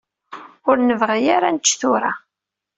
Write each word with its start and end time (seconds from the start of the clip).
Ur 0.69 0.77
nebɣi 0.79 1.19
ara 1.35 1.45
ad 1.49 1.53
nečč 1.55 1.69
tura. 1.79 2.11